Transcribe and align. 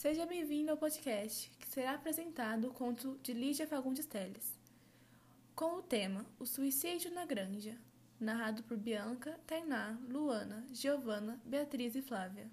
Seja 0.00 0.24
bem-vindo 0.24 0.70
ao 0.70 0.76
podcast, 0.76 1.50
que 1.58 1.66
será 1.66 1.94
apresentado 1.94 2.68
o 2.68 2.72
conto 2.72 3.18
de 3.20 3.32
Lígia 3.32 3.66
Fagundes 3.66 4.06
Teles, 4.06 4.56
com 5.56 5.78
o 5.78 5.82
tema 5.82 6.24
O 6.38 6.46
Suicídio 6.46 7.12
na 7.12 7.26
Granja, 7.26 7.74
narrado 8.20 8.62
por 8.62 8.76
Bianca, 8.76 9.36
Tainá, 9.44 9.98
Luana, 10.08 10.64
Giovana, 10.72 11.40
Beatriz 11.44 11.96
e 11.96 12.02
Flávia. 12.02 12.48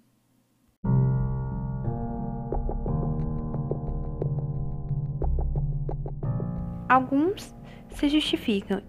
Alguns 6.88 7.54
se 7.90 8.08
justificam 8.08 8.82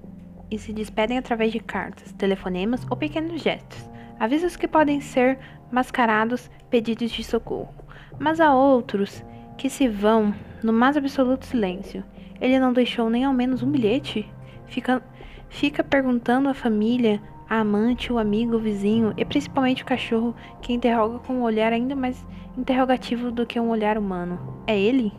e 0.50 0.58
se 0.58 0.74
despedem 0.74 1.20
através 1.20 1.52
de 1.52 1.60
cartas, 1.60 2.12
telefonemas 2.14 2.84
ou 2.90 2.98
pequenos 2.98 3.40
gestos, 3.40 3.88
avisos 4.20 4.56
que 4.56 4.68
podem 4.68 5.00
ser 5.00 5.38
mascarados 5.72 6.50
pedidos 6.72 7.12
de 7.12 7.24
socorro. 7.24 7.87
Mas 8.20 8.40
há 8.40 8.54
outros 8.54 9.24
que 9.58 9.70
se 9.70 9.88
vão 9.88 10.34
no 10.64 10.74
mais 10.74 10.98
absoluto 10.98 11.46
silêncio. 11.46 12.04
Ele 12.40 12.60
não 12.60 12.74
deixou 12.74 13.10
nem 13.10 13.24
ao 13.24 13.34
menos 13.34 13.64
um 13.64 13.70
bilhete? 13.70 14.30
Fica, 14.68 15.02
fica 15.50 15.84
perguntando 15.84 16.50
à 16.50 16.54
família, 16.54 17.22
a 17.50 17.60
amante, 17.60 18.12
o 18.12 18.18
amigo, 18.18 18.56
o 18.56 18.60
vizinho 18.60 19.14
e 19.18 19.26
principalmente 19.26 19.84
o 19.84 19.86
cachorro, 19.86 20.36
que 20.62 20.74
interroga 20.74 21.20
com 21.20 21.34
um 21.34 21.44
olhar 21.44 21.72
ainda 21.72 21.96
mais 21.96 22.26
interrogativo 22.58 23.32
do 23.32 23.46
que 23.46 23.60
um 23.60 23.70
olhar 23.70 23.98
humano. 23.98 24.62
É 24.68 24.78
ele? 24.78 25.14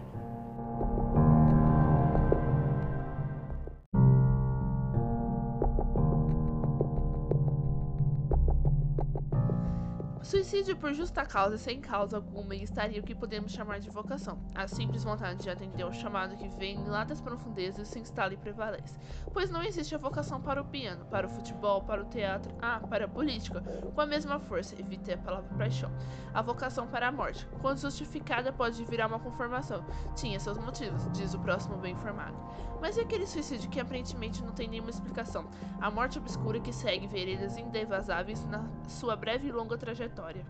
Por 10.75 10.93
justa 10.93 11.25
causa 11.25 11.57
sem 11.59 11.81
causa 11.81 12.17
alguma 12.17 12.55
e 12.55 12.63
estaria 12.63 13.01
o 13.01 13.05
que 13.05 13.15
podemos 13.15 13.53
chamar 13.53 13.81
de 13.81 13.91
vocação, 13.91 14.39
a 14.55 14.69
simples 14.69 15.03
vontade 15.03 15.43
de 15.43 15.51
atender 15.51 15.83
ao 15.83 15.93
chamado 15.93 16.37
que 16.37 16.49
vem 16.49 16.85
lá 16.87 17.05
das 17.05 17.21
profundezas 17.21 17.88
e 17.88 17.91
se 17.91 17.99
instala 17.99 18.35
e 18.35 18.37
prevalece. 18.37 18.99
Pois 19.33 19.51
não 19.51 19.63
existe 19.63 19.95
a 19.95 19.99
vocação 19.99 20.41
para 20.41 20.60
o 20.60 20.65
piano, 20.65 21.05
para 21.07 21.27
o 21.27 21.30
futebol, 21.30 21.83
para 21.83 22.02
o 22.02 22.07
teatro, 22.07 22.55
ah, 22.60 22.80
para 22.80 23.07
a 23.07 23.09
política, 23.09 23.60
com 23.95 24.01
a 24.01 24.07
mesma 24.07 24.38
força, 24.38 24.79
evitei 24.79 25.15
a 25.15 25.19
palavra 25.19 25.57
paixão. 25.57 25.91
A 26.33 26.43
vocação 26.43 26.87
para 26.87 27.09
a 27.09 27.13
morte, 27.13 27.47
quando 27.60 27.80
justificada, 27.80 28.53
pode 28.53 28.85
virar 28.85 29.09
uma 29.09 29.19
conformação. 29.19 29.85
Tinha 30.15 30.38
seus 30.38 30.59
motivos, 30.59 31.10
diz 31.13 31.35
o 31.35 31.38
próximo 31.41 31.77
bem 31.79 31.95
informado. 31.95 32.37
Mas 32.80 32.97
é 32.97 33.03
aquele 33.03 33.27
suicídio 33.27 33.69
que 33.69 33.80
aparentemente 33.80 34.43
não 34.45 34.53
tem 34.53 34.69
nenhuma 34.69 34.91
explicação? 34.91 35.49
A 35.80 35.91
morte 35.91 36.19
obscura 36.19 36.60
que 36.60 36.73
segue 36.73 37.07
veredas 37.07 37.59
indevasáveis 37.59 38.45
na 38.45 38.69
sua 38.87 39.16
breve 39.16 39.49
e 39.49 39.53
longa 39.53 39.77
trajetória. 39.77 40.47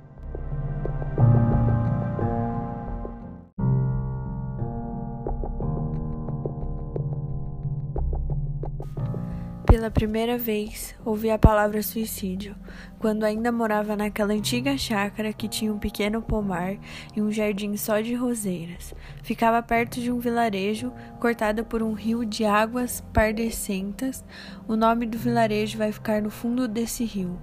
Pela 9.69 9.91
primeira 9.91 10.39
vez, 10.39 10.95
ouvi 11.05 11.31
a 11.31 11.39
palavra 11.39 11.83
suicídio, 11.83 12.57
quando 12.99 13.25
ainda 13.25 13.53
morava 13.53 13.95
naquela 13.95 14.33
antiga 14.33 14.79
chácara 14.79 15.31
que 15.31 15.47
tinha 15.47 15.71
um 15.71 15.79
pequeno 15.79 16.23
pomar 16.23 16.79
e 17.15 17.21
um 17.21 17.31
jardim 17.31 17.77
só 17.77 18.01
de 18.01 18.15
roseiras. 18.15 18.95
Ficava 19.23 19.63
perto 19.63 20.01
de 20.01 20.11
um 20.11 20.19
vilarejo 20.19 20.91
cortado 21.21 21.67
por 21.67 21.83
um 21.83 21.93
rio 21.93 22.25
de 22.25 22.47
águas 22.47 23.05
pardecentas. 23.13 24.25
O 24.67 24.75
nome 24.75 25.05
do 25.05 25.19
vilarejo 25.19 25.77
vai 25.77 25.93
ficar 25.93 26.23
no 26.23 26.31
fundo 26.31 26.67
desse 26.67 27.05
rio 27.05 27.39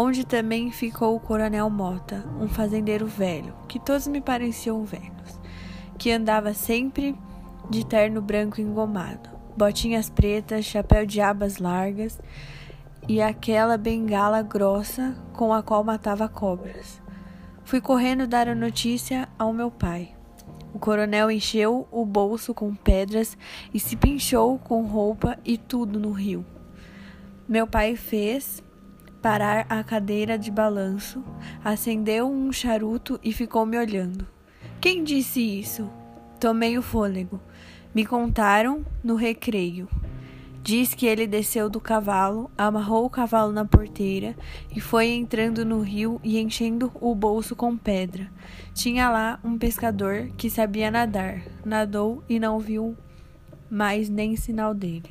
onde 0.00 0.24
também 0.24 0.70
ficou 0.70 1.16
o 1.16 1.18
Coronel 1.20 1.68
Mota, 1.68 2.24
um 2.40 2.46
fazendeiro 2.46 3.04
velho, 3.04 3.52
que 3.66 3.80
todos 3.80 4.06
me 4.06 4.20
pareciam 4.20 4.84
velhos, 4.84 5.40
que 5.98 6.12
andava 6.12 6.54
sempre 6.54 7.18
de 7.68 7.84
terno 7.84 8.22
branco 8.22 8.60
engomado, 8.60 9.28
botinhas 9.56 10.08
pretas, 10.08 10.64
chapéu 10.64 11.04
de 11.04 11.20
abas 11.20 11.58
largas 11.58 12.16
e 13.08 13.20
aquela 13.20 13.76
bengala 13.76 14.40
grossa 14.40 15.16
com 15.32 15.52
a 15.52 15.64
qual 15.64 15.82
matava 15.82 16.28
cobras. 16.28 17.02
Fui 17.64 17.80
correndo 17.80 18.24
dar 18.24 18.48
a 18.48 18.54
notícia 18.54 19.28
ao 19.36 19.52
meu 19.52 19.68
pai. 19.68 20.14
O 20.72 20.78
coronel 20.78 21.28
encheu 21.28 21.88
o 21.90 22.06
bolso 22.06 22.54
com 22.54 22.72
pedras 22.72 23.36
e 23.74 23.80
se 23.80 23.96
pinchou 23.96 24.60
com 24.60 24.86
roupa 24.86 25.36
e 25.44 25.58
tudo 25.58 25.98
no 25.98 26.12
rio. 26.12 26.46
Meu 27.48 27.66
pai 27.66 27.96
fez 27.96 28.62
parar 29.20 29.66
a 29.68 29.82
cadeira 29.82 30.38
de 30.38 30.50
balanço, 30.50 31.22
acendeu 31.64 32.30
um 32.30 32.52
charuto 32.52 33.18
e 33.22 33.32
ficou 33.32 33.66
me 33.66 33.76
olhando. 33.76 34.26
Quem 34.80 35.02
disse 35.02 35.40
isso? 35.40 35.90
Tomei 36.38 36.78
o 36.78 36.82
fôlego. 36.82 37.40
Me 37.94 38.06
contaram 38.06 38.84
no 39.02 39.16
recreio. 39.16 39.88
Diz 40.62 40.92
que 40.92 41.06
ele 41.06 41.26
desceu 41.26 41.70
do 41.70 41.80
cavalo, 41.80 42.50
amarrou 42.56 43.06
o 43.06 43.10
cavalo 43.10 43.52
na 43.52 43.64
porteira 43.64 44.36
e 44.74 44.80
foi 44.80 45.08
entrando 45.08 45.64
no 45.64 45.80
rio 45.80 46.20
e 46.22 46.38
enchendo 46.38 46.92
o 47.00 47.14
bolso 47.14 47.56
com 47.56 47.76
pedra. 47.76 48.30
Tinha 48.74 49.08
lá 49.10 49.40
um 49.42 49.56
pescador 49.56 50.28
que 50.36 50.50
sabia 50.50 50.90
nadar, 50.90 51.42
nadou 51.64 52.22
e 52.28 52.38
não 52.38 52.58
viu 52.58 52.96
mais 53.70 54.08
nem 54.08 54.36
sinal 54.36 54.74
dele. 54.74 55.10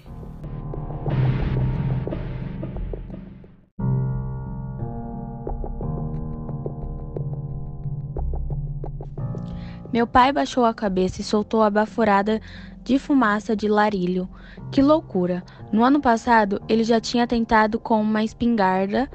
Meu 9.97 10.05
pai 10.05 10.31
baixou 10.31 10.63
a 10.63 10.75
cabeça 10.75 11.21
e 11.21 11.23
soltou 11.23 11.63
a 11.63 11.71
baforada 11.71 12.39
de 12.83 12.99
fumaça 12.99 13.55
de 13.55 13.67
larilho. 13.67 14.29
Que 14.71 14.79
loucura! 14.79 15.43
No 15.71 15.83
ano 15.83 15.99
passado, 15.99 16.61
ele 16.69 16.83
já 16.83 17.01
tinha 17.01 17.25
tentado 17.25 17.79
com 17.79 17.99
uma 17.99 18.23
espingarda 18.23 19.09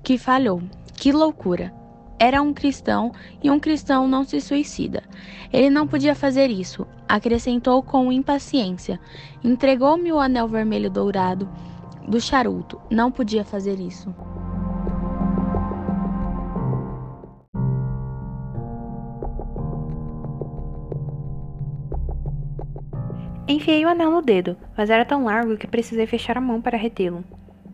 que 0.00 0.16
falhou. 0.16 0.62
Que 0.94 1.10
loucura! 1.10 1.74
Era 2.20 2.40
um 2.40 2.54
cristão 2.54 3.10
e 3.42 3.50
um 3.50 3.58
cristão 3.58 4.06
não 4.06 4.22
se 4.22 4.40
suicida. 4.40 5.02
Ele 5.52 5.70
não 5.70 5.88
podia 5.88 6.14
fazer 6.14 6.50
isso, 6.50 6.86
acrescentou 7.08 7.82
com 7.82 8.12
impaciência. 8.12 9.00
Entregou-me 9.42 10.12
o 10.12 10.20
anel 10.20 10.46
vermelho 10.46 10.88
dourado 10.88 11.48
do 12.06 12.20
charuto. 12.20 12.80
Não 12.88 13.10
podia 13.10 13.44
fazer 13.44 13.80
isso. 13.80 14.14
Enfiei 23.48 23.82
o 23.82 23.88
anel 23.88 24.10
no 24.10 24.20
dedo, 24.20 24.58
mas 24.76 24.90
era 24.90 25.06
tão 25.06 25.24
largo 25.24 25.56
que 25.56 25.66
precisei 25.66 26.06
fechar 26.06 26.36
a 26.36 26.40
mão 26.40 26.60
para 26.60 26.76
retê-lo. 26.76 27.24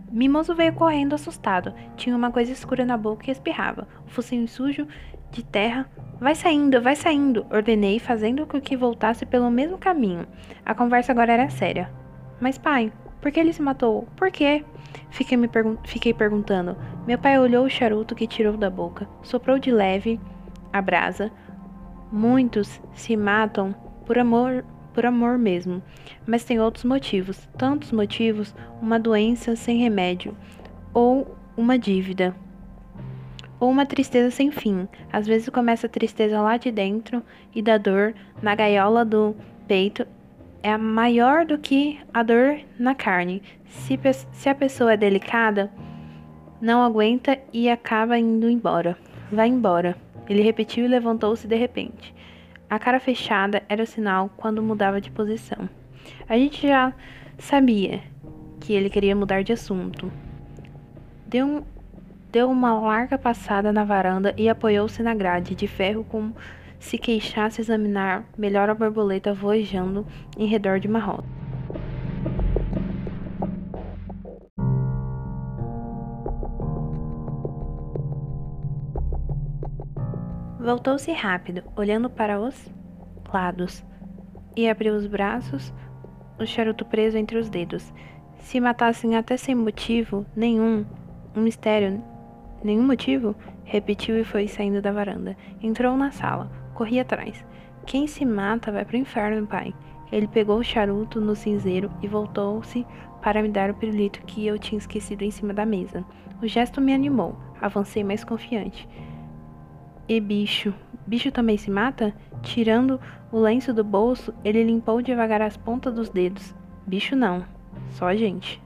Mimoso 0.09 0.55
veio 0.55 0.73
correndo 0.73 1.17
assustado. 1.17 1.75
Tinha 1.97 2.17
uma 2.17 2.31
coisa 2.31 2.53
escura 2.53 2.85
na 2.85 2.97
boca 2.97 3.25
e 3.27 3.33
espirrava. 3.33 3.89
O 4.07 4.11
focinho 4.11 4.47
sujo 4.47 4.87
de 5.33 5.45
terra. 5.45 5.91
Vai 6.21 6.37
saindo, 6.37 6.81
vai 6.81 6.95
saindo, 6.95 7.45
ordenei, 7.51 7.99
fazendo 7.99 8.47
com 8.47 8.61
que 8.61 8.77
voltasse 8.77 9.27
pelo 9.27 9.51
mesmo 9.51 9.77
caminho. 9.77 10.29
A 10.65 10.77
conversa 10.77 11.11
agora 11.11 11.33
era 11.33 11.51
séria. 11.51 11.91
Mas, 12.41 12.57
pai, 12.57 12.93
por 13.21 13.33
que 13.33 13.41
ele 13.41 13.53
se 13.53 13.61
matou? 13.61 14.07
Por 14.15 14.31
quê? 14.31 14.65
Fiquei, 15.11 15.37
me 15.37 15.49
pergun 15.49 15.77
fiquei 15.83 16.15
perguntando. 16.15 16.77
Meu 17.05 17.19
pai 17.19 17.37
olhou 17.37 17.65
o 17.65 17.71
charuto 17.71 18.15
que 18.15 18.29
tirou 18.29 18.57
da 18.57 18.71
boca, 18.71 19.09
soprou 19.23 19.59
de 19.59 19.73
leve 19.73 20.21
a 20.73 20.81
brasa. 20.81 21.33
Muitos 22.13 22.81
se 22.93 23.17
matam 23.17 23.75
por 24.07 24.17
amor 24.17 24.65
por 24.95 25.05
amor 25.05 25.37
mesmo. 25.37 25.83
Mas 26.27 26.45
tem 26.45 26.61
outros 26.61 26.85
motivos, 26.85 27.49
tantos 27.59 27.93
motivos, 27.93 28.55
uma 28.81 28.99
doença 28.99 29.57
sem 29.57 29.79
remédio, 29.79 30.37
ou 30.95 31.37
uma 31.57 31.79
dívida, 31.79 32.35
ou 33.61 33.71
uma 33.71 33.85
tristeza 33.85 34.31
sem 34.31 34.51
fim. 34.51 34.89
Às 35.13 35.27
vezes 35.27 35.49
começa 35.49 35.87
a 35.87 35.91
tristeza 35.91 36.41
lá 36.41 36.57
de 36.57 36.71
dentro 36.71 37.23
e 37.55 37.61
da 37.61 37.77
dor 37.77 38.15
na 38.41 38.55
gaiola 38.55 39.05
do 39.05 39.35
peito 39.67 40.07
é 40.63 40.77
maior 40.79 41.45
do 41.45 41.59
que 41.59 42.01
a 42.13 42.23
dor 42.23 42.59
na 42.79 42.95
carne. 42.95 43.43
Se, 43.67 43.99
se 44.33 44.49
a 44.49 44.55
pessoa 44.55 44.95
é 44.95 44.97
delicada, 44.97 45.71
não 46.59 46.83
aguenta 46.83 47.39
e 47.53 47.69
acaba 47.69 48.19
indo 48.19 48.49
embora. 48.49 48.97
Vai 49.31 49.49
embora. 49.49 49.95
Ele 50.27 50.41
repetiu 50.41 50.87
e 50.87 50.89
levantou-se 50.89 51.47
de 51.47 51.55
repente. 51.55 52.14
A 52.75 52.79
cara 52.81 52.99
fechada 52.99 53.63
era 53.69 53.85
o 53.85 53.87
sinal 53.87 54.29
quando 54.37 54.61
mudava 54.61 55.01
de 55.01 55.09
posição. 55.09 55.71
A 56.29 56.37
gente 56.37 56.67
já 56.67 56.93
sabia 57.39 58.01
que 58.59 58.73
ele 58.73 58.91
queria 58.91 59.15
mudar 59.15 59.45
de 59.45 59.53
assunto. 59.53 60.11
Deu, 61.25 61.47
um, 61.47 61.63
deu 62.33 62.51
uma 62.51 62.75
larga 62.81 63.17
passada 63.17 63.73
na 63.73 63.85
varanda 63.85 64.35
e 64.37 64.49
apoiou-se 64.49 65.01
na 65.05 65.15
grade 65.15 65.55
de 65.55 65.69
ferro 65.69 66.03
como 66.03 66.35
se 66.81 66.99
queixasse 66.99 67.61
examinar 67.61 68.25
melhor 68.37 68.69
a 68.69 68.75
borboleta 68.75 69.33
voejando 69.33 70.05
em 70.37 70.47
redor 70.49 70.81
de 70.81 70.89
uma 70.89 70.99
roda. 70.99 71.44
Voltou-se 80.65 81.13
rápido, 81.13 81.63
olhando 81.77 82.09
para 82.09 82.41
os 82.41 82.73
lados, 83.31 83.85
e 84.57 84.67
abriu 84.67 84.95
os 84.95 85.07
braços, 85.07 85.75
o 86.41 86.47
charuto 86.47 86.87
preso 86.87 87.19
entre 87.19 87.37
os 87.37 87.51
dedos. 87.51 87.93
Se 88.39 88.59
matassem 88.59 89.15
até 89.15 89.37
sem 89.37 89.55
motivo 89.55 90.25
nenhum, 90.35 90.87
um 91.37 91.43
mistério, 91.43 92.03
nenhum 92.65 92.83
motivo, 92.83 93.37
repetiu 93.63 94.19
e 94.19 94.25
foi 94.25 94.49
saindo 94.49 94.81
da 94.81 94.91
varanda. 94.91 95.37
Entrou 95.63 95.99
na 95.99 96.11
sala, 96.11 96.51
corri 96.73 96.99
atrás. 96.99 97.45
Quem 97.85 98.07
se 98.07 98.25
mata 98.25 98.73
vai 98.73 98.87
pro 98.87 98.97
inferno, 98.97 99.47
pai. 99.47 99.75
Ele 100.11 100.27
pegou 100.27 100.59
o 100.59 100.65
charuto 100.65 101.21
no 101.21 101.37
cinzeiro 101.37 101.91
e 102.01 102.09
voltou-se 102.09 102.87
para 103.21 103.43
me 103.43 103.51
dar 103.51 103.69
o 103.69 103.75
pirulito 103.75 104.23
que 104.23 104.47
eu 104.47 104.59
tinha 104.59 104.79
esquecido 104.79 105.25
em 105.25 105.31
cima 105.31 105.53
da 105.53 105.67
mesa. 105.67 106.03
O 106.43 106.47
gesto 106.47 106.81
me 106.81 106.95
animou. 106.95 107.37
Avancei 107.61 108.03
mais 108.03 108.25
confiante. 108.25 108.89
E 110.07 110.21
bicho? 110.21 110.75
Bicho 111.07 111.33
também 111.33 111.57
se 111.57 111.71
mata? 111.71 112.15
Tirando 112.43 113.01
o 113.33 113.39
lenço 113.39 113.73
do 113.73 113.83
bolso, 113.83 114.35
ele 114.45 114.63
limpou 114.63 115.01
devagar 115.01 115.41
as 115.41 115.57
pontas 115.57 115.95
dos 115.95 116.11
dedos. 116.11 116.55
Bicho 116.87 117.17
não, 117.17 117.45
só 117.91 118.09
a 118.09 118.15
gente. 118.15 118.63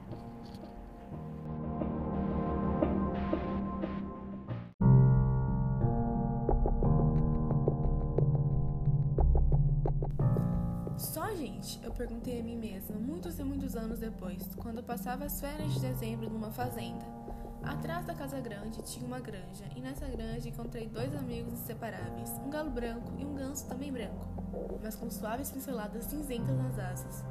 Só 10.97 11.33
gente, 11.35 11.79
eu 11.81 11.91
perguntei 11.91 12.41
a 12.41 12.43
mim 12.43 12.57
mesma, 12.57 12.97
muitos 12.97 13.39
e 13.39 13.43
muitos 13.45 13.77
anos 13.77 13.99
depois, 13.99 14.43
quando 14.57 14.83
passava 14.83 15.23
as 15.23 15.39
férias 15.39 15.73
de 15.73 15.79
dezembro 15.79 16.29
numa 16.29 16.51
fazenda. 16.51 17.18
Atrás 17.63 18.05
da 18.05 18.13
casa 18.13 18.39
grande 18.39 18.81
tinha 18.81 19.05
uma 19.05 19.19
granja, 19.19 19.65
e 19.75 19.81
nessa 19.81 20.07
granja 20.07 20.49
encontrei 20.49 20.87
dois 20.87 21.13
amigos 21.15 21.53
inseparáveis, 21.53 22.29
um 22.45 22.49
galo 22.49 22.69
branco 22.69 23.11
e 23.17 23.25
um 23.25 23.35
ganso 23.35 23.67
também 23.67 23.91
branco, 23.91 24.27
mas 24.81 24.95
com 24.95 25.09
suaves 25.09 25.51
pinceladas 25.51 26.05
cinzentas 26.05 26.57
nas 26.57 26.79
asas. 26.79 27.23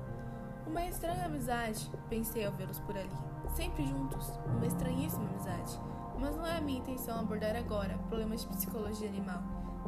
Uma 0.66 0.84
estranha 0.84 1.24
amizade, 1.24 1.90
pensei 2.10 2.44
ao 2.44 2.52
vê-los 2.52 2.78
por 2.80 2.96
ali. 2.96 3.08
Sempre 3.56 3.86
juntos, 3.86 4.28
uma 4.46 4.66
estranhíssima 4.66 5.24
amizade. 5.30 5.80
Mas 6.18 6.36
não 6.36 6.44
é 6.44 6.58
a 6.58 6.60
minha 6.60 6.80
intenção 6.80 7.20
abordar 7.20 7.56
agora 7.56 7.96
problemas 8.08 8.42
de 8.42 8.48
psicologia 8.48 9.08
animal. 9.08 9.42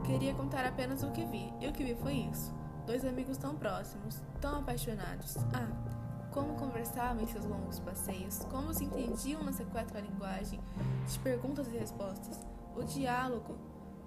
Queria 0.05 0.33
contar 0.33 0.65
apenas 0.65 1.03
o 1.03 1.11
que 1.11 1.25
vi, 1.27 1.53
e 1.61 1.69
o 1.69 1.73
que 1.73 1.85
vi 1.85 1.95
foi 1.97 2.15
isso. 2.15 2.55
Dois 2.87 3.05
amigos 3.05 3.37
tão 3.37 3.55
próximos, 3.57 4.23
tão 4.41 4.61
apaixonados. 4.61 5.37
Ah, 5.53 5.90
como 6.33 6.55
conversavam 6.55 7.23
em 7.23 7.27
seus 7.27 7.45
longos 7.45 7.81
passeios, 7.81 8.45
como 8.51 8.73
se 8.73 8.85
entendiam 8.85 9.43
na 9.43 9.53
secreta 9.53 10.01
linguagem 10.01 10.61
de 11.07 11.19
perguntas 11.19 11.67
e 11.69 11.77
respostas, 11.77 12.41
o 12.75 12.83
diálogo 12.83 13.57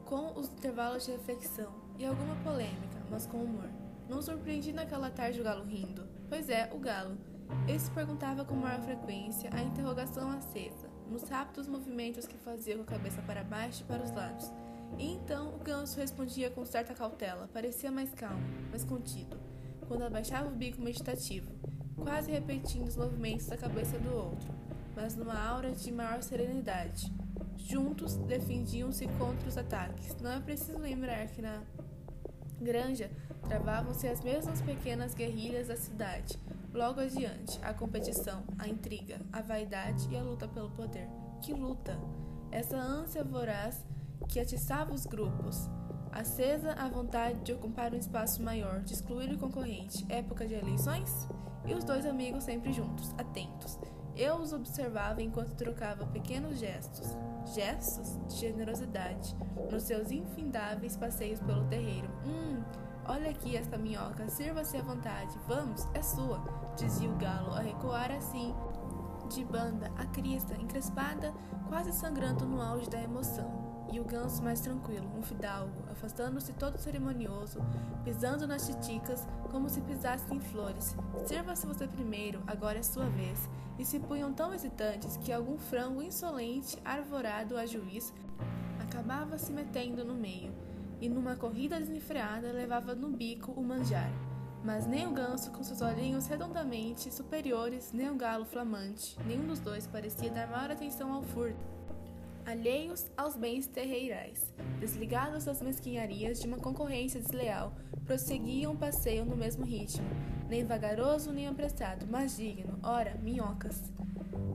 com 0.05 0.37
os 0.39 0.47
intervalos 0.49 1.05
de 1.05 1.11
reflexão 1.11 1.73
e 1.97 2.05
alguma 2.05 2.35
polêmica, 2.37 3.01
mas 3.09 3.25
com 3.25 3.37
humor. 3.37 3.69
Não 4.09 4.21
surpreendi 4.21 4.73
naquela 4.73 5.09
tarde 5.09 5.39
o 5.39 5.43
galo 5.43 5.65
rindo. 5.65 6.07
Pois 6.29 6.49
é, 6.49 6.69
o 6.73 6.79
galo. 6.79 7.17
Ele 7.67 7.79
se 7.79 7.91
perguntava 7.91 8.43
com 8.43 8.55
maior 8.55 8.81
frequência, 8.81 9.49
a 9.53 9.61
interrogação 9.61 10.29
acesa, 10.31 10.89
nos 11.09 11.23
rápidos 11.29 11.67
movimentos 11.67 12.25
que 12.25 12.37
fazia 12.37 12.75
com 12.75 12.83
a 12.83 12.85
cabeça 12.85 13.21
para 13.21 13.43
baixo 13.43 13.83
e 13.83 13.85
para 13.85 14.03
os 14.03 14.11
lados. 14.11 14.51
E 14.97 15.11
então 15.13 15.55
o 15.55 15.59
ganso 15.59 15.99
respondia 15.99 16.49
com 16.49 16.65
certa 16.65 16.93
cautela, 16.93 17.49
parecia 17.53 17.91
mais 17.91 18.13
calmo, 18.13 18.43
mais 18.69 18.83
contido, 18.83 19.39
quando 19.87 20.03
abaixava 20.03 20.47
o 20.47 20.55
bico 20.55 20.81
meditativo, 20.81 21.51
quase 21.95 22.31
repetindo 22.31 22.87
os 22.87 22.97
movimentos 22.97 23.47
da 23.47 23.57
cabeça 23.57 23.97
do 23.99 24.15
outro, 24.15 24.47
mas 24.95 25.15
numa 25.15 25.39
aura 25.39 25.71
de 25.71 25.91
maior 25.91 26.21
serenidade. 26.21 27.11
Juntos 27.57 28.15
defendiam-se 28.15 29.07
contra 29.19 29.47
os 29.47 29.57
ataques. 29.57 30.15
Não 30.21 30.31
é 30.31 30.39
preciso 30.39 30.77
lembrar 30.77 31.27
que 31.27 31.41
na 31.41 31.61
granja 32.61 33.09
travavam-se 33.47 34.07
as 34.07 34.21
mesmas 34.21 34.61
pequenas 34.61 35.13
guerrilhas 35.13 35.67
da 35.67 35.75
cidade. 35.75 36.39
Logo 36.73 36.99
adiante, 36.99 37.59
a 37.61 37.73
competição, 37.73 38.43
a 38.57 38.67
intriga, 38.67 39.19
a 39.31 39.41
vaidade 39.41 40.07
e 40.09 40.17
a 40.17 40.23
luta 40.23 40.47
pelo 40.47 40.71
poder. 40.71 41.07
Que 41.41 41.53
luta! 41.53 41.97
Essa 42.51 42.77
ânsia 42.77 43.23
voraz 43.23 43.85
que 44.27 44.39
atiçava 44.39 44.93
os 44.93 45.05
grupos, 45.05 45.69
acesa 46.11 46.73
a 46.73 46.87
vontade 46.87 47.39
de 47.41 47.53
ocupar 47.53 47.93
um 47.93 47.97
espaço 47.97 48.41
maior, 48.41 48.81
de 48.81 48.93
excluir 48.93 49.33
o 49.33 49.37
concorrente. 49.37 50.05
Época 50.09 50.47
de 50.47 50.53
eleições? 50.53 51.27
E 51.65 51.73
os 51.73 51.83
dois 51.83 52.05
amigos 52.05 52.43
sempre 52.43 52.71
juntos, 52.73 53.13
atentos. 53.17 53.79
Eu 54.15 54.35
os 54.35 54.53
observava 54.53 55.21
enquanto 55.21 55.55
trocava 55.55 56.05
pequenos 56.05 56.59
gestos, 56.59 57.17
gestos 57.53 58.19
de 58.27 58.35
generosidade, 58.35 59.35
nos 59.71 59.83
seus 59.83 60.11
infindáveis 60.11 60.95
passeios 60.95 61.39
pelo 61.39 61.65
terreiro. 61.65 62.09
Hum, 62.25 62.61
olha 63.05 63.31
aqui 63.31 63.57
esta 63.57 63.77
minhoca, 63.77 64.27
sirva-se 64.27 64.77
à 64.77 64.83
vontade. 64.83 65.35
Vamos, 65.47 65.87
é 65.93 66.01
sua, 66.03 66.43
dizia 66.75 67.09
o 67.09 67.15
galo, 67.15 67.53
a 67.53 67.61
recuar 67.61 68.11
assim, 68.11 68.53
de 69.33 69.43
banda, 69.43 69.91
a 69.97 70.05
crista, 70.05 70.53
encrespada, 70.55 71.33
quase 71.67 71.91
sangrando 71.91 72.45
no 72.45 72.61
auge 72.61 72.89
da 72.89 73.01
emoção 73.01 73.62
e 73.93 73.99
o 73.99 74.03
ganso 74.03 74.41
mais 74.41 74.59
tranquilo, 74.59 75.07
um 75.15 75.21
fidalgo, 75.21 75.71
afastando-se 75.91 76.51
todo 76.53 76.79
cerimonioso, 76.79 77.59
pisando 78.03 78.47
nas 78.47 78.65
titicas 78.65 79.27
como 79.51 79.69
se 79.69 79.81
pisasse 79.81 80.33
em 80.33 80.39
flores. 80.39 80.95
Sirva-se 81.27 81.67
você 81.67 81.85
primeiro, 81.85 82.41
agora 82.47 82.79
é 82.79 82.83
sua 82.83 83.05
vez. 83.05 83.47
E 83.77 83.85
se 83.85 83.99
punham 83.99 84.33
tão 84.33 84.51
hesitantes 84.51 85.15
que 85.17 85.31
algum 85.31 85.59
frango 85.59 86.01
insolente, 86.01 86.75
arvorado 86.83 87.55
a 87.55 87.67
juiz, 87.67 88.11
acabava 88.79 89.37
se 89.37 89.53
metendo 89.53 90.03
no 90.03 90.15
meio, 90.15 90.51
e 90.99 91.07
numa 91.07 91.35
corrida 91.35 91.79
desenfreada 91.79 92.51
levava 92.51 92.95
no 92.95 93.09
bico 93.09 93.51
o 93.51 93.63
manjar. 93.63 94.11
Mas 94.63 94.87
nem 94.87 95.05
o 95.05 95.11
ganso, 95.11 95.51
com 95.51 95.61
seus 95.61 95.81
olhinhos 95.81 96.25
redondamente 96.25 97.13
superiores, 97.13 97.91
nem 97.93 98.09
o 98.09 98.15
galo 98.15 98.45
flamante, 98.45 99.19
nenhum 99.27 99.45
dos 99.45 99.59
dois 99.59 99.85
parecia 99.85 100.31
dar 100.31 100.47
maior 100.47 100.71
atenção 100.71 101.13
ao 101.13 101.21
furto 101.21 101.83
alheios 102.45 103.11
aos 103.17 103.35
bens 103.35 103.67
terreirais, 103.67 104.53
desligados 104.79 105.45
das 105.45 105.61
mesquinharias 105.61 106.39
de 106.39 106.47
uma 106.47 106.57
concorrência 106.57 107.19
desleal, 107.19 107.73
prosseguiam 108.05 108.73
o 108.73 108.77
passeio 108.77 109.25
no 109.25 109.35
mesmo 109.35 109.65
ritmo, 109.65 110.05
nem 110.49 110.63
vagaroso 110.63 111.31
nem 111.31 111.47
apressado, 111.47 112.05
mas 112.09 112.37
digno, 112.37 112.79
ora, 112.83 113.15
minhocas. 113.21 113.81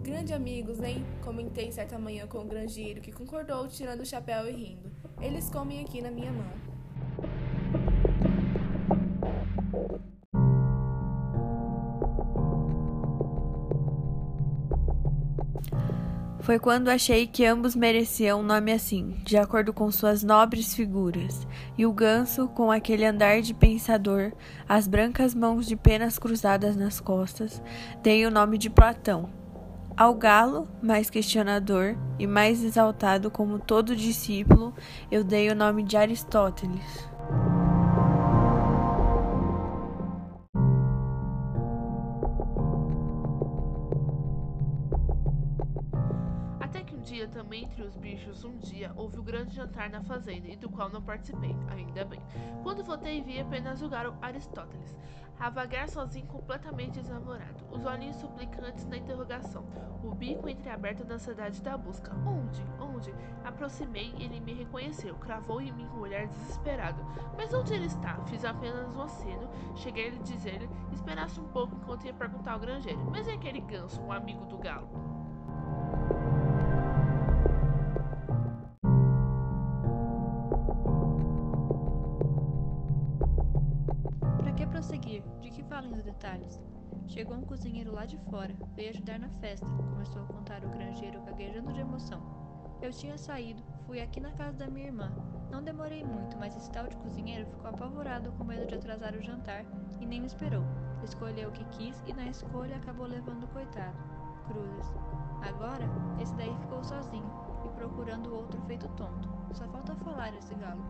Grande 0.03 0.33
amigos, 0.33 0.81
hein? 0.81 1.05
Comentei 1.23 1.71
certa 1.73 1.99
manhã 1.99 2.27
com 2.27 2.39
o 2.39 2.45
granjeiro, 2.45 3.01
que 3.01 3.13
concordou, 3.13 3.69
tirando 3.69 4.01
o 4.01 4.07
chapéu 4.07 4.49
e 4.49 4.53
rindo. 4.53 4.91
Eles 5.21 5.51
comem 5.51 5.85
aqui 5.85 6.01
na 6.01 6.11
minha 6.11 6.33
mão. 6.33 6.68
Foi 16.49 16.59
quando 16.59 16.89
achei 16.89 17.27
que 17.27 17.45
ambos 17.45 17.77
mereciam 17.77 18.41
um 18.41 18.43
nome 18.43 18.73
assim, 18.73 19.15
de 19.23 19.37
acordo 19.37 19.71
com 19.71 19.91
suas 19.91 20.23
nobres 20.23 20.75
figuras, 20.75 21.47
e 21.77 21.85
o 21.85 21.93
ganso, 21.93 22.49
com 22.49 22.73
aquele 22.73 23.05
andar 23.05 23.43
de 23.43 23.53
pensador, 23.53 24.33
as 24.67 24.87
brancas 24.87 25.35
mãos 25.35 25.67
de 25.67 25.77
penas 25.77 26.19
cruzadas 26.19 26.75
nas 26.75 27.01
costas, 27.01 27.63
dei 28.03 28.25
o 28.25 28.31
nome 28.31 28.57
de 28.57 28.71
Platão. 28.71 29.29
Ao 29.95 30.15
galo, 30.15 30.67
mais 30.81 31.11
questionador 31.11 31.95
e 32.19 32.27
mais 32.27 32.65
exaltado 32.65 33.31
como 33.31 33.59
todo 33.59 33.95
discípulo, 33.95 34.73
eu 35.11 35.23
dei 35.23 35.51
o 35.51 35.55
nome 35.55 35.83
de 35.83 35.99
Aristóteles. 35.99 37.11
Grande 49.49 49.57
jantar 49.57 49.91
na 49.91 50.03
fazenda, 50.03 50.49
e 50.49 50.57
do 50.57 50.69
qual 50.69 50.91
não 50.91 51.03
participei, 51.03 51.57
ainda 51.69 52.05
bem. 52.05 52.21
Quando 52.63 52.85
voltei, 52.85 53.23
vi 53.23 53.41
apenas 53.41 53.83
o 53.83 53.89
garo 53.89 54.15
Aristóteles, 54.21 54.95
a 55.41 55.49
vagar 55.49 55.89
sozinho 55.89 56.27
completamente 56.27 57.01
desnamorado, 57.01 57.65
os 57.71 57.85
olhinhos 57.85 58.17
suplicantes 58.17 58.85
na 58.87 58.99
interrogação, 58.99 59.65
o 60.03 60.15
bico 60.15 60.49
entreaberto 60.49 61.05
na 61.05 61.15
ansiedade 61.15 61.63
da 61.63 61.77
busca. 61.77 62.15
Onde? 62.27 62.63
Onde? 62.81 63.15
Aproximei 63.45 64.13
e 64.19 64.25
ele 64.25 64.41
me 64.41 64.53
reconheceu, 64.53 65.15
cravou 65.17 65.61
em 65.61 65.73
mim 65.73 65.87
um 65.95 66.01
olhar 66.01 66.27
desesperado. 66.27 67.05
Mas 67.37 67.53
onde 67.55 67.73
ele 67.75 67.87
está? 67.87 68.15
Fiz 68.27 68.45
apenas 68.45 68.95
um 68.95 69.03
aceno, 69.03 69.49
cheguei 69.77 70.09
a 70.09 70.11
lhe 70.11 70.19
dizer-lhe, 70.19 70.69
esperasse 70.93 71.41
um 71.41 71.49
pouco 71.49 71.75
enquanto 71.77 72.05
ia 72.05 72.15
perguntar 72.15 72.53
ao 72.53 72.61
granjeiro. 72.61 73.05
Mas 73.11 73.27
é 73.29 73.33
aquele 73.33 73.61
ganso, 73.61 74.01
um 74.03 74.13
amigo 74.13 74.45
do 74.47 74.59
galo? 74.59 75.18
Falem 85.69 85.93
os 85.93 86.03
detalhes? 86.03 86.61
Chegou 87.07 87.37
um 87.37 87.45
cozinheiro 87.45 87.93
lá 87.93 88.05
de 88.05 88.19
fora, 88.31 88.55
veio 88.75 88.91
ajudar 88.91 89.19
na 89.19 89.29
festa, 89.41 89.67
começou 89.67 90.23
a 90.23 90.27
contar 90.27 90.65
o 90.65 90.69
granjeiro 90.71 91.23
gaguejando 91.23 91.73
de 91.73 91.81
emoção. 91.81 92.21
Eu 92.81 92.91
tinha 92.91 93.19
saído, 93.19 93.63
fui 93.87 94.01
aqui 94.01 94.21
na 94.21 94.33
casa 94.33 94.57
da 94.59 94.67
minha 94.67 94.87
irmã. 94.87 95.13
Não 95.51 95.63
demorei 95.63 96.05
muito, 96.05 96.37
mas 96.39 96.57
esse 96.57 96.71
tal 96.71 96.87
de 96.87 96.97
cozinheiro 96.97 97.47
ficou 97.47 97.69
apavorado 97.69 98.33
com 98.33 98.45
medo 98.45 98.67
de 98.67 98.75
atrasar 98.75 99.15
o 99.15 99.23
jantar 99.23 99.65
e 100.01 100.07
nem 100.07 100.21
me 100.21 100.27
esperou. 100.27 100.65
Escolheu 101.03 101.49
o 101.49 101.53
que 101.53 101.65
quis 101.67 102.03
e 102.07 102.13
na 102.13 102.27
escolha 102.29 102.77
acabou 102.77 103.07
levando 103.07 103.45
o 103.45 103.49
coitado. 103.49 103.97
Cruzes. 104.47 104.95
Agora, 105.43 105.89
esse 106.21 106.35
daí 106.37 106.55
ficou 106.61 106.83
sozinho 106.83 107.31
e 107.65 107.69
procurando 107.71 108.35
outro 108.35 108.61
feito 108.63 108.89
tonto. 108.89 109.29
Só 109.53 109.67
falta 109.69 109.95
falar 109.97 110.35
esse 110.35 110.55
galo. 110.55 110.83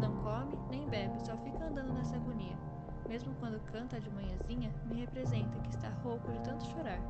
Não 0.00 0.16
come 0.22 0.58
nem 0.70 0.88
bebe, 0.88 1.20
só 1.20 1.36
fica 1.38 1.64
andando 1.64 1.92
nessa 1.92 2.16
agonia. 2.16 2.56
Mesmo 3.08 3.34
quando 3.38 3.60
canta 3.70 4.00
de 4.00 4.10
manhãzinha, 4.10 4.70
me 4.86 5.00
representa 5.00 5.58
que 5.62 5.70
está 5.70 5.88
rouco 6.02 6.32
de 6.32 6.38
tanto 6.40 6.64
chorar. 6.66 7.00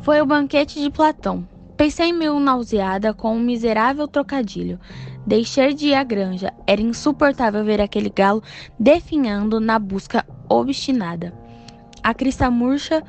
Foi 0.00 0.20
o 0.20 0.26
banquete 0.26 0.80
de 0.80 0.90
Platão. 0.90 1.48
Pensei 1.76 2.12
meio 2.12 2.38
nauseada 2.38 3.12
com 3.12 3.36
um 3.36 3.40
miserável 3.40 4.06
trocadilho. 4.06 4.78
Deixei 5.26 5.74
de 5.74 5.88
ir 5.88 5.94
à 5.94 6.04
granja. 6.04 6.52
Era 6.66 6.80
insuportável 6.80 7.64
ver 7.64 7.80
aquele 7.80 8.08
galo 8.08 8.42
definhando 8.78 9.58
na 9.58 9.78
busca 9.78 10.24
obstinada. 10.48 11.32
A 12.02 12.14
crista 12.14 12.48
murcha, 12.50 13.02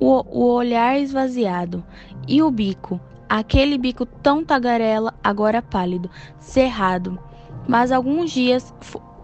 o, 0.00 0.24
o 0.28 0.52
olhar 0.52 0.98
esvaziado 0.98 1.84
e 2.26 2.42
o 2.42 2.50
bico, 2.50 3.00
aquele 3.28 3.78
bico 3.78 4.06
tão 4.06 4.44
tagarela, 4.44 5.14
agora 5.22 5.62
pálido, 5.62 6.10
cerrado. 6.38 7.18
Mas 7.66 7.92
alguns 7.92 8.30
dias 8.30 8.72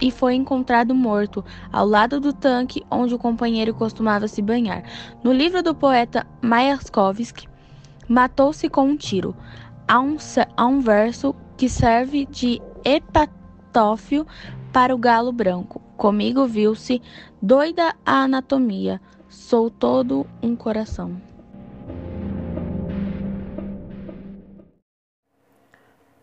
e 0.01 0.11
foi 0.11 0.35
encontrado 0.35 0.95
morto 0.95 1.45
ao 1.73 1.87
lado 1.87 2.21
do 2.21 2.33
tanque 2.33 2.85
onde 2.91 3.15
o 3.15 3.19
companheiro 3.19 3.73
costumava 3.75 4.29
se 4.29 4.43
banhar. 4.43 4.83
No 5.23 5.33
livro 5.33 5.63
do 5.63 5.75
poeta 5.75 6.27
Mayakovsky, 6.43 7.49
matou-se 8.09 8.69
com 8.69 8.89
um 8.89 8.97
tiro. 8.97 9.35
Há 9.87 10.01
um, 10.01 10.17
há 10.57 10.67
um 10.67 10.81
verso 10.81 11.35
que 11.57 11.69
serve 11.69 12.27
de 12.27 12.61
epatófio 12.85 14.27
para 14.73 14.95
o 14.95 14.99
galo 14.99 15.33
branco. 15.33 15.81
Comigo 15.97 16.47
viu-se 16.47 17.01
doida 17.41 17.95
a 18.05 18.25
anatomia, 18.25 19.01
sou 19.35 19.69
todo 19.69 20.27
um 20.43 20.55
coração. 20.55 21.21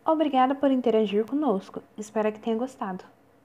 Obrigada 0.05 0.55
por 0.55 0.71
interagir 0.71 1.25
conosco. 1.25 1.83
Espero 1.97 2.31
que 2.31 2.39
tenha 2.39 2.57
gostado. 2.57 3.03